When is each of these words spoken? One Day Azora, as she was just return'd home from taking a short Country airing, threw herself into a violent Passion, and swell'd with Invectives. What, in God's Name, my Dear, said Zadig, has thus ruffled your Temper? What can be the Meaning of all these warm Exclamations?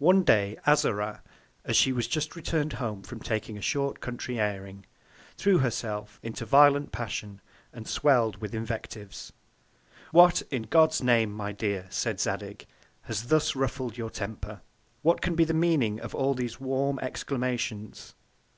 One 0.00 0.22
Day 0.22 0.58
Azora, 0.66 1.22
as 1.64 1.78
she 1.78 1.92
was 1.94 2.06
just 2.06 2.36
return'd 2.36 2.74
home 2.74 3.02
from 3.02 3.20
taking 3.20 3.56
a 3.56 3.62
short 3.62 4.00
Country 4.02 4.38
airing, 4.38 4.84
threw 5.38 5.56
herself 5.60 6.20
into 6.22 6.44
a 6.44 6.46
violent 6.46 6.92
Passion, 6.92 7.40
and 7.72 7.88
swell'd 7.88 8.36
with 8.42 8.54
Invectives. 8.54 9.32
What, 10.10 10.42
in 10.50 10.64
God's 10.64 11.02
Name, 11.02 11.32
my 11.32 11.52
Dear, 11.52 11.86
said 11.88 12.20
Zadig, 12.20 12.66
has 13.04 13.28
thus 13.28 13.56
ruffled 13.56 13.96
your 13.96 14.10
Temper? 14.10 14.60
What 15.00 15.22
can 15.22 15.34
be 15.34 15.44
the 15.44 15.54
Meaning 15.54 16.00
of 16.00 16.14
all 16.14 16.34
these 16.34 16.60
warm 16.60 16.98
Exclamations? 17.00 18.14